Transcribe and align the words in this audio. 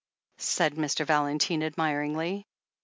said 0.39 0.73
Mr. 0.73 1.05
Valentine 1.05 1.61
admiringly. 1.61 2.47